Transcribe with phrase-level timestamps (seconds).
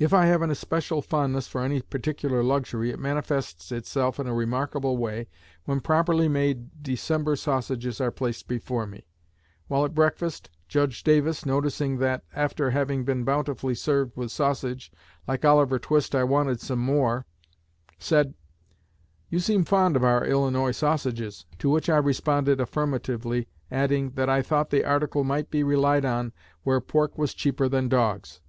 [0.00, 4.34] If I have an especial fondness for any particular luxury, it manifests itself in a
[4.34, 5.28] remarkable way
[5.64, 9.06] when properly made December sausages are placed before me.
[9.68, 14.90] While at breakfast, Judge Davis, noticing that, after having been bountifully served with sausage,
[15.28, 17.24] like Oliver Twist I wanted some more,
[17.96, 18.34] said,
[19.30, 24.42] 'You seem fond of our Illinois sausages.' To which I responded affirmatively, adding that I
[24.42, 26.32] thought the article might be relied on
[26.64, 28.40] where pork was cheaper than dogs.